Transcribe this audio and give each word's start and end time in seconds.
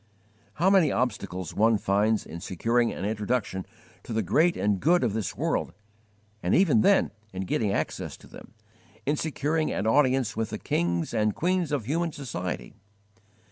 How 0.55 0.71
many 0.71 0.91
obstacles 0.91 1.53
one 1.53 1.77
finds 1.77 2.25
in 2.25 2.39
securing 2.41 2.91
an 2.91 3.05
introduction 3.05 3.67
to 4.01 4.13
the 4.13 4.23
great 4.23 4.57
and 4.57 4.79
good 4.79 5.03
of 5.03 5.13
this 5.13 5.37
world, 5.37 5.73
and 6.41 6.55
even 6.55 6.81
then 6.81 7.11
in 7.33 7.43
getting 7.43 7.71
access 7.71 8.17
to 8.17 8.25
them, 8.25 8.55
in 9.05 9.15
securing 9.15 9.69
an 9.71 9.85
audience 9.85 10.35
with 10.35 10.49
the 10.49 10.57
kings 10.57 11.13
and 11.13 11.35
queens 11.35 11.71
of 11.71 11.85
human 11.85 12.11
society! 12.11 12.73